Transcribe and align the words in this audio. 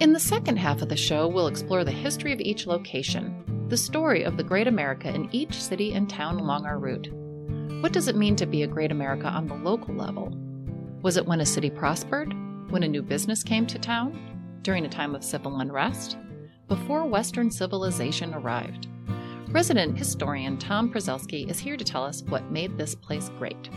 In 0.00 0.14
the 0.14 0.18
second 0.18 0.56
half 0.56 0.80
of 0.80 0.88
the 0.88 0.96
show, 0.96 1.28
we'll 1.28 1.46
explore 1.46 1.84
the 1.84 1.90
history 1.90 2.32
of 2.32 2.40
each 2.40 2.66
location, 2.66 3.66
the 3.68 3.76
story 3.76 4.22
of 4.22 4.38
the 4.38 4.42
Great 4.42 4.66
America 4.66 5.14
in 5.14 5.28
each 5.30 5.52
city 5.52 5.92
and 5.92 6.08
town 6.08 6.38
along 6.38 6.64
our 6.64 6.78
route. 6.78 7.12
What 7.82 7.92
does 7.92 8.08
it 8.08 8.16
mean 8.16 8.34
to 8.36 8.46
be 8.46 8.62
a 8.62 8.66
Great 8.66 8.92
America 8.92 9.26
on 9.26 9.46
the 9.46 9.56
local 9.56 9.94
level? 9.94 10.32
Was 11.02 11.18
it 11.18 11.26
when 11.26 11.42
a 11.42 11.46
city 11.46 11.68
prospered? 11.68 12.32
When 12.70 12.82
a 12.82 12.88
new 12.88 13.02
business 13.02 13.42
came 13.42 13.66
to 13.66 13.78
town? 13.78 14.58
During 14.62 14.86
a 14.86 14.88
time 14.88 15.14
of 15.14 15.22
civil 15.22 15.60
unrest? 15.60 16.16
Before 16.66 17.04
Western 17.04 17.50
civilization 17.50 18.32
arrived? 18.32 18.88
Resident 19.48 19.98
historian 19.98 20.56
Tom 20.56 20.90
Prezelski 20.90 21.46
is 21.50 21.58
here 21.58 21.76
to 21.76 21.84
tell 21.84 22.04
us 22.04 22.22
what 22.22 22.50
made 22.50 22.78
this 22.78 22.94
place 22.94 23.28
great. 23.36 23.68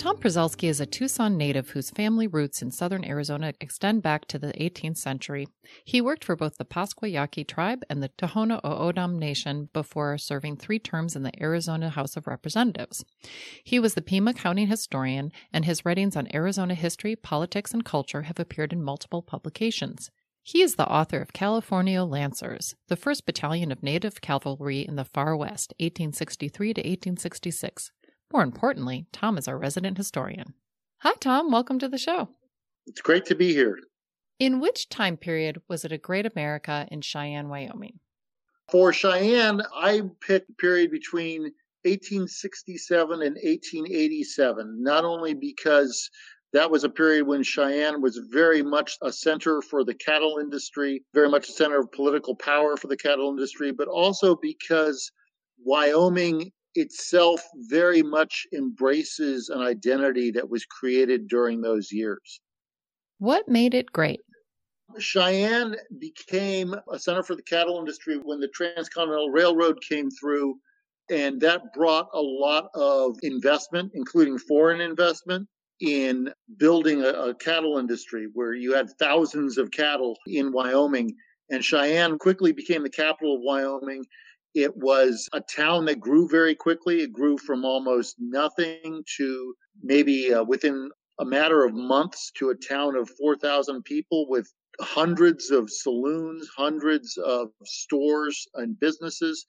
Tom 0.00 0.16
Prezelski 0.16 0.66
is 0.66 0.80
a 0.80 0.86
Tucson 0.86 1.36
native 1.36 1.68
whose 1.68 1.90
family 1.90 2.26
roots 2.26 2.62
in 2.62 2.70
southern 2.70 3.04
Arizona 3.04 3.52
extend 3.60 4.02
back 4.02 4.24
to 4.28 4.38
the 4.38 4.54
18th 4.54 4.96
century. 4.96 5.46
He 5.84 6.00
worked 6.00 6.24
for 6.24 6.34
both 6.34 6.56
the 6.56 6.64
Pascua 6.64 7.10
Yaqui 7.10 7.44
tribe 7.44 7.82
and 7.90 8.02
the 8.02 8.08
Tohono 8.08 8.64
O'odham 8.64 9.18
Nation 9.18 9.68
before 9.74 10.16
serving 10.16 10.56
three 10.56 10.78
terms 10.78 11.16
in 11.16 11.22
the 11.22 11.38
Arizona 11.38 11.90
House 11.90 12.16
of 12.16 12.26
Representatives. 12.26 13.04
He 13.62 13.78
was 13.78 13.92
the 13.92 14.00
Pima 14.00 14.32
County 14.32 14.64
historian, 14.64 15.32
and 15.52 15.66
his 15.66 15.84
writings 15.84 16.16
on 16.16 16.34
Arizona 16.34 16.72
history, 16.72 17.14
politics, 17.14 17.74
and 17.74 17.84
culture 17.84 18.22
have 18.22 18.40
appeared 18.40 18.72
in 18.72 18.82
multiple 18.82 19.20
publications. 19.20 20.10
He 20.42 20.62
is 20.62 20.76
the 20.76 20.88
author 20.88 21.20
of 21.20 21.34
Californio 21.34 22.08
Lancers, 22.08 22.74
the 22.88 22.96
first 22.96 23.26
battalion 23.26 23.70
of 23.70 23.82
Native 23.82 24.22
cavalry 24.22 24.80
in 24.80 24.96
the 24.96 25.04
Far 25.04 25.36
West, 25.36 25.74
1863 25.78 26.74
to 26.74 26.80
1866. 26.80 27.92
More 28.32 28.42
importantly, 28.42 29.06
Tom 29.12 29.36
is 29.38 29.48
our 29.48 29.58
resident 29.58 29.96
historian. 29.96 30.54
Hi, 30.98 31.14
Tom. 31.20 31.50
Welcome 31.50 31.78
to 31.80 31.88
the 31.88 31.98
show. 31.98 32.28
It's 32.86 33.00
great 33.00 33.24
to 33.26 33.34
be 33.34 33.52
here. 33.52 33.76
In 34.38 34.60
which 34.60 34.88
time 34.88 35.16
period 35.16 35.60
was 35.68 35.84
it 35.84 35.92
a 35.92 35.98
great 35.98 36.26
America 36.26 36.86
in 36.90 37.00
Cheyenne, 37.00 37.48
Wyoming? 37.48 37.98
For 38.70 38.92
Cheyenne, 38.92 39.62
I 39.74 40.02
picked 40.20 40.46
the 40.46 40.54
period 40.54 40.92
between 40.92 41.42
1867 41.82 43.10
and 43.14 43.34
1887, 43.34 44.80
not 44.80 45.04
only 45.04 45.34
because 45.34 46.08
that 46.52 46.70
was 46.70 46.84
a 46.84 46.88
period 46.88 47.26
when 47.26 47.42
Cheyenne 47.42 48.00
was 48.00 48.20
very 48.30 48.62
much 48.62 48.96
a 49.02 49.12
center 49.12 49.60
for 49.60 49.82
the 49.84 49.94
cattle 49.94 50.38
industry, 50.40 51.02
very 51.14 51.28
much 51.28 51.48
a 51.48 51.52
center 51.52 51.80
of 51.80 51.90
political 51.90 52.36
power 52.36 52.76
for 52.76 52.86
the 52.86 52.96
cattle 52.96 53.30
industry, 53.30 53.72
but 53.72 53.88
also 53.88 54.36
because 54.36 55.10
Wyoming 55.64 56.52
itself 56.74 57.42
very 57.68 58.02
much 58.02 58.46
embraces 58.52 59.48
an 59.48 59.60
identity 59.60 60.30
that 60.30 60.48
was 60.48 60.64
created 60.64 61.28
during 61.28 61.60
those 61.60 61.90
years. 61.90 62.40
What 63.18 63.48
made 63.48 63.74
it 63.74 63.92
great? 63.92 64.20
Cheyenne 64.98 65.76
became 65.98 66.74
a 66.92 66.98
center 66.98 67.22
for 67.22 67.36
the 67.36 67.42
cattle 67.42 67.78
industry 67.78 68.18
when 68.18 68.40
the 68.40 68.48
Transcontinental 68.48 69.30
Railroad 69.30 69.78
came 69.88 70.10
through, 70.10 70.58
and 71.10 71.40
that 71.40 71.72
brought 71.74 72.08
a 72.12 72.20
lot 72.20 72.70
of 72.74 73.16
investment, 73.22 73.92
including 73.94 74.38
foreign 74.38 74.80
investment, 74.80 75.48
in 75.80 76.32
building 76.56 77.02
a, 77.02 77.08
a 77.08 77.34
cattle 77.34 77.78
industry 77.78 78.28
where 78.34 78.54
you 78.54 78.74
had 78.74 78.90
thousands 78.98 79.58
of 79.58 79.70
cattle 79.70 80.16
in 80.26 80.52
Wyoming. 80.52 81.14
And 81.50 81.64
Cheyenne 81.64 82.18
quickly 82.18 82.52
became 82.52 82.82
the 82.82 82.90
capital 82.90 83.36
of 83.36 83.40
Wyoming 83.42 84.04
it 84.54 84.76
was 84.76 85.28
a 85.32 85.40
town 85.40 85.84
that 85.86 86.00
grew 86.00 86.28
very 86.28 86.54
quickly. 86.54 87.02
It 87.02 87.12
grew 87.12 87.38
from 87.38 87.64
almost 87.64 88.16
nothing 88.18 89.04
to 89.16 89.54
maybe 89.82 90.32
uh, 90.34 90.44
within 90.44 90.90
a 91.18 91.24
matter 91.24 91.64
of 91.64 91.74
months 91.74 92.32
to 92.38 92.50
a 92.50 92.54
town 92.54 92.96
of 92.96 93.10
4,000 93.18 93.84
people 93.84 94.26
with 94.28 94.52
hundreds 94.80 95.50
of 95.50 95.70
saloons, 95.70 96.48
hundreds 96.56 97.16
of 97.18 97.50
stores 97.64 98.46
and 98.54 98.78
businesses. 98.80 99.44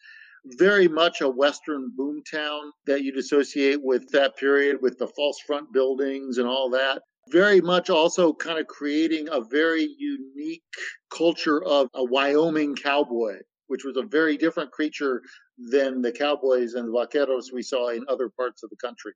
Very 0.57 0.88
much 0.88 1.22
a 1.22 1.29
Western 1.29 1.91
boomtown 1.97 2.72
that 2.88 3.03
you'd 3.03 3.17
associate 3.17 3.79
with 3.81 4.09
that 4.09 4.35
period 4.38 4.78
with 4.81 4.97
the 4.97 5.07
false 5.07 5.40
front 5.40 5.72
buildings 5.72 6.38
and 6.38 6.47
all 6.47 6.69
that 6.72 7.01
very 7.29 7.61
much 7.61 7.90
also 7.90 8.34
kind 8.34 8.59
of 8.59 8.67
creating 8.67 9.29
a 9.31 9.41
very 9.41 9.88
unique 9.97 10.63
culture 11.09 11.63
of 11.63 11.88
a 11.94 12.03
Wyoming 12.03 12.75
cowboy 12.75 13.38
which 13.72 13.86
was 13.86 13.96
a 13.96 14.04
very 14.04 14.36
different 14.36 14.70
creature 14.72 15.22
than 15.58 16.02
the 16.02 16.12
cowboys 16.12 16.74
and 16.74 16.90
the 16.90 16.92
vaqueros 16.92 17.54
we 17.54 17.64
saw 17.64 17.88
in 17.88 18.04
other 18.09 18.28
parts 18.28 18.64
of 18.64 18.70
the 18.70 18.76
country. 18.76 19.14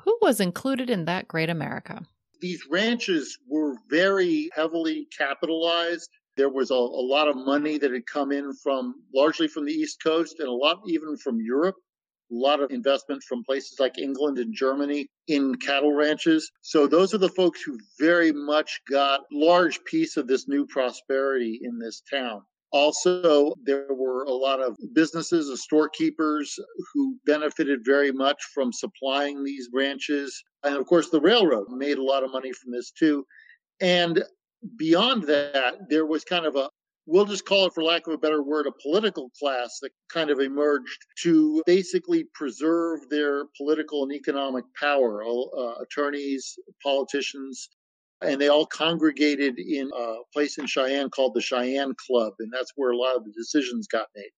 Who 0.00 0.18
was 0.20 0.40
included 0.40 0.90
in 0.90 1.04
that 1.04 1.28
great 1.28 1.48
America? 1.48 2.02
These 2.40 2.66
ranches 2.68 3.38
were 3.48 3.76
very 3.88 4.50
heavily 4.52 5.06
capitalized. 5.16 6.10
There 6.36 6.50
was 6.50 6.72
a, 6.72 6.74
a 6.74 7.04
lot 7.14 7.28
of 7.28 7.36
money 7.36 7.78
that 7.78 7.92
had 7.92 8.06
come 8.06 8.32
in 8.32 8.52
from 8.52 8.96
largely 9.14 9.46
from 9.46 9.64
the 9.64 9.72
East 9.72 10.02
Coast 10.02 10.40
and 10.40 10.48
a 10.48 10.52
lot 10.52 10.80
even 10.88 11.16
from 11.16 11.40
Europe 11.40 11.76
a 12.30 12.34
lot 12.34 12.60
of 12.60 12.70
investment 12.70 13.22
from 13.22 13.42
places 13.42 13.80
like 13.80 13.96
England 13.96 14.38
and 14.38 14.52
Germany 14.52 15.08
in 15.28 15.54
cattle 15.54 15.94
ranches. 15.94 16.50
So 16.60 16.86
those 16.86 17.14
are 17.14 17.18
the 17.18 17.30
folks 17.30 17.62
who 17.62 17.78
very 17.98 18.32
much 18.32 18.82
got 18.90 19.20
large 19.32 19.82
piece 19.84 20.18
of 20.18 20.26
this 20.26 20.46
new 20.46 20.66
prosperity 20.66 21.58
in 21.62 21.78
this 21.78 22.02
town. 22.10 22.42
Also, 22.72 23.54
there 23.64 23.86
were 23.90 24.24
a 24.24 24.32
lot 24.32 24.60
of 24.60 24.76
businesses, 24.92 25.48
of 25.48 25.58
storekeepers 25.58 26.58
who 26.92 27.16
benefited 27.24 27.80
very 27.84 28.12
much 28.12 28.36
from 28.54 28.72
supplying 28.72 29.42
these 29.42 29.68
ranches. 29.72 30.42
And 30.64 30.76
of 30.76 30.86
course, 30.86 31.08
the 31.08 31.20
railroad 31.20 31.68
made 31.70 31.98
a 31.98 32.04
lot 32.04 32.24
of 32.24 32.32
money 32.32 32.52
from 32.52 32.72
this 32.72 32.90
too. 32.90 33.24
And 33.80 34.22
beyond 34.76 35.22
that, 35.24 35.88
there 35.88 36.04
was 36.04 36.24
kind 36.24 36.44
of 36.44 36.56
a 36.56 36.68
we'll 37.08 37.24
just 37.24 37.46
call 37.46 37.66
it, 37.66 37.72
for 37.72 37.82
lack 37.82 38.06
of 38.06 38.12
a 38.12 38.18
better 38.18 38.42
word, 38.42 38.66
a 38.66 38.72
political 38.82 39.30
class 39.40 39.78
that 39.80 39.90
kind 40.12 40.28
of 40.28 40.40
emerged 40.40 40.98
to 41.22 41.62
basically 41.64 42.26
preserve 42.34 43.00
their 43.08 43.46
political 43.56 44.02
and 44.02 44.12
economic 44.12 44.64
power. 44.78 45.24
Uh, 45.24 45.74
attorneys, 45.80 46.54
politicians, 46.82 47.70
and 48.20 48.40
they 48.40 48.48
all 48.48 48.66
congregated 48.66 49.58
in 49.58 49.90
a 49.96 50.16
place 50.32 50.58
in 50.58 50.66
Cheyenne 50.66 51.10
called 51.10 51.34
the 51.34 51.40
Cheyenne 51.40 51.94
Club, 52.06 52.34
and 52.38 52.52
that's 52.52 52.72
where 52.76 52.90
a 52.90 52.96
lot 52.96 53.16
of 53.16 53.24
the 53.24 53.32
decisions 53.32 53.86
got 53.86 54.08
made. 54.16 54.30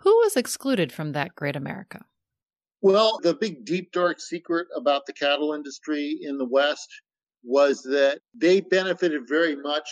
Who 0.00 0.10
was 0.18 0.36
excluded 0.36 0.92
from 0.92 1.12
that 1.12 1.34
great 1.34 1.56
America? 1.56 2.04
Well, 2.80 3.18
the 3.22 3.34
big, 3.34 3.64
deep, 3.64 3.90
dark 3.90 4.20
secret 4.20 4.68
about 4.76 5.06
the 5.06 5.12
cattle 5.12 5.52
industry 5.52 6.18
in 6.22 6.38
the 6.38 6.44
West 6.44 6.88
was 7.42 7.82
that 7.82 8.20
they 8.34 8.60
benefited 8.60 9.22
very 9.28 9.56
much 9.56 9.88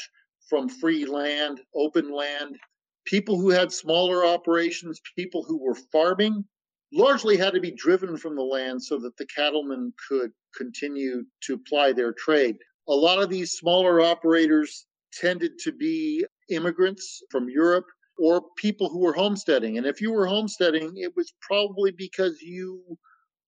from 0.48 0.68
free 0.68 1.04
land, 1.04 1.60
open 1.74 2.12
land. 2.12 2.56
People 3.04 3.40
who 3.40 3.50
had 3.50 3.72
smaller 3.72 4.24
operations, 4.24 5.00
people 5.16 5.42
who 5.42 5.58
were 5.58 5.76
farming, 5.90 6.44
largely 6.92 7.36
had 7.36 7.52
to 7.54 7.60
be 7.60 7.72
driven 7.72 8.16
from 8.16 8.36
the 8.36 8.42
land 8.42 8.80
so 8.82 8.98
that 8.98 9.16
the 9.16 9.26
cattlemen 9.26 9.92
could 10.08 10.30
continue 10.56 11.24
to 11.42 11.58
ply 11.58 11.92
their 11.92 12.12
trade 12.12 12.56
a 12.88 12.94
lot 12.94 13.22
of 13.22 13.28
these 13.28 13.52
smaller 13.52 14.00
operators 14.00 14.86
tended 15.12 15.58
to 15.60 15.72
be 15.72 16.24
immigrants 16.50 17.22
from 17.30 17.48
Europe 17.48 17.86
or 18.18 18.42
people 18.56 18.88
who 18.88 19.00
were 19.00 19.12
homesteading. 19.12 19.78
And 19.78 19.86
if 19.86 20.00
you 20.00 20.12
were 20.12 20.26
homesteading, 20.26 20.92
it 20.96 21.12
was 21.16 21.32
probably 21.40 21.90
because 21.90 22.40
you 22.40 22.82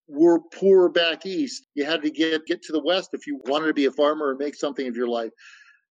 were 0.08 0.40
poor 0.54 0.88
back 0.88 1.26
east. 1.26 1.66
You 1.74 1.84
had 1.84 2.02
to 2.02 2.10
get 2.10 2.46
get 2.46 2.62
to 2.62 2.72
the 2.72 2.82
west 2.82 3.10
if 3.12 3.26
you 3.26 3.40
wanted 3.46 3.66
to 3.66 3.74
be 3.74 3.86
a 3.86 3.92
farmer 3.92 4.30
and 4.30 4.38
make 4.38 4.54
something 4.54 4.86
of 4.86 4.96
your 4.96 5.08
life. 5.08 5.30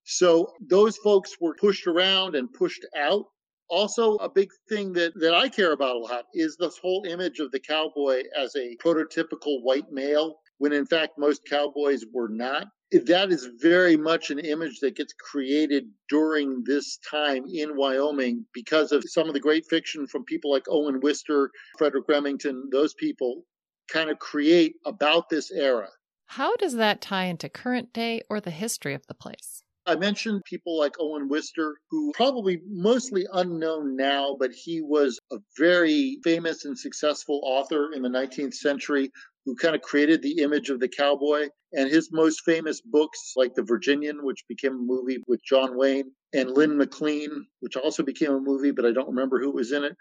So 0.05 0.53
those 0.61 0.97
folks 0.99 1.37
were 1.41 1.55
pushed 1.61 1.87
around 1.87 2.34
and 2.34 2.53
pushed 2.53 2.84
out. 2.97 3.25
Also, 3.69 4.15
a 4.17 4.28
big 4.28 4.49
thing 4.69 4.93
that, 4.93 5.13
that 5.17 5.34
I 5.34 5.49
care 5.49 5.73
about 5.73 5.97
a 5.97 5.99
lot 5.99 6.27
is 6.33 6.57
this 6.57 6.78
whole 6.78 7.05
image 7.09 7.41
of 7.41 7.51
the 7.51 7.59
cowboy 7.59 8.23
as 8.39 8.55
a 8.55 8.77
prototypical 8.77 9.63
white 9.63 9.91
male, 9.91 10.37
when 10.59 10.72
in 10.72 10.87
fact 10.87 11.19
most 11.19 11.43
cowboys 11.49 12.05
were 12.12 12.28
not 12.28 12.67
that 12.93 13.33
is 13.33 13.49
very 13.61 13.97
much 13.97 14.30
an 14.30 14.39
image 14.39 14.78
that 14.80 14.97
gets 14.97 15.13
created 15.13 15.91
during 16.09 16.63
this 16.65 16.98
time 16.98 17.45
in 17.53 17.77
Wyoming 17.77 18.47
because 18.54 18.92
of 18.92 19.03
some 19.07 19.27
of 19.27 19.34
the 19.34 19.41
great 19.41 19.66
fiction 19.66 20.07
from 20.07 20.25
people 20.25 20.53
like 20.53 20.66
Owen 20.69 21.01
Wister, 21.01 21.51
Frederic 21.78 22.04
Remington, 22.09 22.69
those 22.71 22.95
people 22.95 23.42
kind 23.89 24.10
of 24.10 24.19
create 24.19 24.77
about 24.84 25.28
this 25.28 25.51
era. 25.51 25.89
How 26.27 26.57
does 26.57 26.75
that 26.75 27.01
tie 27.01 27.25
into 27.25 27.48
current 27.48 27.92
day 27.92 28.22
or 28.28 28.41
the 28.41 28.51
history 28.51 28.95
of 28.95 29.07
the 29.07 29.15
place? 29.15 29.63
I 29.89 29.95
mentioned 29.95 30.42
people 30.45 30.77
like 30.77 30.97
Owen 30.98 31.28
Wister, 31.28 31.77
who 31.91 32.13
probably 32.13 32.60
mostly 32.69 33.25
unknown 33.33 33.95
now, 33.95 34.36
but 34.39 34.51
he 34.51 34.80
was 34.80 35.21
a 35.30 35.39
very 35.57 36.19
famous 36.25 36.65
and 36.65 36.77
successful 36.77 37.41
author 37.45 37.92
in 37.92 38.03
the 38.03 38.09
19th 38.09 38.54
century 38.54 39.13
who 39.47 39.54
kind 39.54 39.75
of 39.77 39.81
created 39.81 40.21
the 40.21 40.43
image 40.43 40.69
of 40.69 40.81
the 40.81 40.89
cowboy. 40.89 41.48
And 41.72 41.89
his 41.89 42.10
most 42.13 42.43
famous 42.45 42.81
books, 42.81 43.33
like 43.37 43.54
The 43.54 43.63
Virginian, 43.63 44.25
which 44.25 44.45
became 44.48 44.72
a 44.72 44.78
movie 44.78 45.22
with 45.27 45.41
John 45.45 45.77
Wayne, 45.77 46.10
and 46.34 46.51
Lin 46.51 46.77
McLean, 46.77 47.47
which 47.60 47.77
also 47.77 48.03
became 48.03 48.33
a 48.33 48.41
movie, 48.41 48.72
but 48.72 48.84
I 48.84 48.93
don't 48.93 49.09
remember 49.09 49.41
who 49.41 49.53
was 49.53 49.72
in 49.72 49.84
it. 49.84 49.97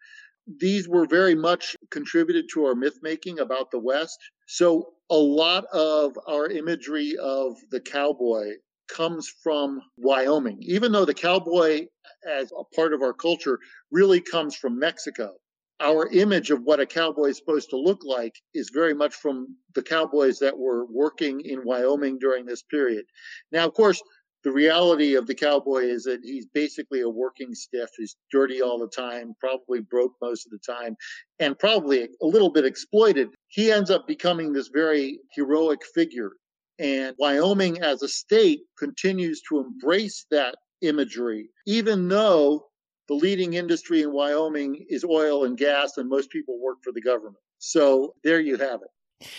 These 0.59 0.87
were 0.87 1.07
very 1.07 1.35
much 1.35 1.75
contributed 1.91 2.45
to 2.53 2.65
our 2.65 2.75
myth 2.75 2.99
making 3.01 3.39
about 3.39 3.71
the 3.71 3.79
West. 3.79 4.17
So 4.47 4.93
a 5.09 5.17
lot 5.17 5.65
of 5.73 6.17
our 6.27 6.47
imagery 6.47 7.15
of 7.21 7.55
the 7.71 7.81
cowboy 7.81 8.53
comes 8.87 9.31
from 9.43 9.81
Wyoming, 9.97 10.59
even 10.61 10.91
though 10.91 11.05
the 11.05 11.13
cowboy, 11.13 11.87
as 12.29 12.51
a 12.51 12.63
part 12.75 12.93
of 12.93 13.01
our 13.01 13.13
culture, 13.13 13.59
really 13.91 14.21
comes 14.21 14.55
from 14.55 14.79
Mexico. 14.79 15.33
Our 15.81 16.07
image 16.07 16.51
of 16.51 16.63
what 16.63 16.79
a 16.79 16.85
cowboy 16.85 17.29
is 17.29 17.37
supposed 17.37 17.69
to 17.71 17.77
look 17.77 18.05
like 18.05 18.33
is 18.53 18.69
very 18.73 18.93
much 18.93 19.13
from 19.13 19.57
the 19.73 19.83
cowboys 19.83 20.39
that 20.39 20.57
were 20.57 20.85
working 20.85 21.41
in 21.41 21.65
Wyoming 21.65 22.17
during 22.17 22.45
this 22.45 22.63
period. 22.63 23.05
Now, 23.51 23.67
of 23.67 23.73
course, 23.73 24.01
the 24.45 24.51
reality 24.51 25.15
of 25.15 25.27
the 25.27 25.35
cowboy 25.35 25.85
is 25.85 26.03
that 26.03 26.21
he's 26.23 26.45
basically 26.45 27.01
a 27.01 27.09
working 27.09 27.53
stiff. 27.55 27.89
He's 27.97 28.15
dirty 28.31 28.61
all 28.61 28.79
the 28.79 28.87
time, 28.87 29.33
probably 29.39 29.81
broke 29.81 30.13
most 30.21 30.45
of 30.45 30.51
the 30.51 30.59
time, 30.59 30.95
and 31.39 31.57
probably 31.57 32.03
a 32.03 32.25
little 32.25 32.51
bit 32.51 32.63
exploited. 32.63 33.29
He 33.47 33.71
ends 33.71 33.89
up 33.89 34.07
becoming 34.07 34.53
this 34.53 34.69
very 34.69 35.19
heroic 35.33 35.81
figure. 35.93 36.33
And 36.77 37.15
Wyoming 37.17 37.81
as 37.81 38.03
a 38.03 38.07
state 38.07 38.61
continues 38.77 39.41
to 39.49 39.59
embrace 39.59 40.25
that 40.29 40.55
imagery, 40.81 41.49
even 41.65 42.07
though 42.07 42.67
the 43.07 43.13
leading 43.13 43.53
industry 43.53 44.01
in 44.01 44.11
Wyoming 44.11 44.85
is 44.89 45.03
oil 45.03 45.45
and 45.45 45.57
gas, 45.57 45.97
and 45.97 46.09
most 46.09 46.29
people 46.29 46.59
work 46.61 46.77
for 46.83 46.91
the 46.91 47.01
government. 47.01 47.37
So 47.59 48.15
there 48.23 48.39
you 48.39 48.57
have 48.57 48.81
it. 48.81 49.29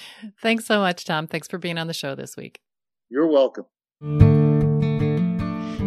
Thanks 0.40 0.64
so 0.66 0.78
much, 0.80 1.04
Tom. 1.04 1.26
Thanks 1.26 1.48
for 1.48 1.58
being 1.58 1.78
on 1.78 1.86
the 1.86 1.94
show 1.94 2.14
this 2.14 2.36
week. 2.36 2.60
You're 3.08 3.26
welcome. 3.26 3.66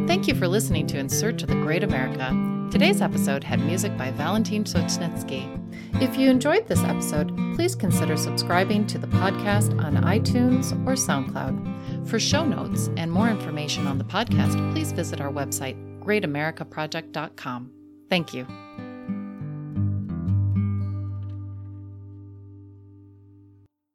Thank 0.08 0.28
you 0.28 0.36
for 0.36 0.48
listening 0.48 0.88
to 0.88 0.98
In 0.98 1.10
Search 1.10 1.44
of 1.44 1.50
the 1.50 1.56
Great 1.56 1.84
America. 1.84 2.36
Today's 2.72 3.02
episode 3.02 3.44
had 3.44 3.60
music 3.60 3.98
by 3.98 4.12
Valentin 4.12 4.64
Sochnetsky. 4.64 5.56
If 6.02 6.18
you 6.18 6.30
enjoyed 6.30 6.68
this 6.68 6.84
episode, 6.84 7.36
please 7.56 7.76
consider 7.76 8.16
subscribing 8.16 8.86
to 8.88 9.00
the 9.00 9.08
podcast 9.08 9.84
on 9.84 9.96
iTunes 10.04 10.72
or 10.86 10.94
SoundCloud. 10.94 12.08
For 12.08 12.20
show 12.20 12.46
notes 12.46 12.90
and 12.96 13.12
more 13.12 13.30
information 13.30 13.88
on 13.88 13.98
the 13.98 14.04
podcast, 14.04 14.72
please 14.72 14.92
visit 14.92 15.20
our 15.20 15.32
website, 15.32 15.78
greatamericaproject.com. 16.00 17.72
Thank 18.10 18.34
you. 18.34 18.69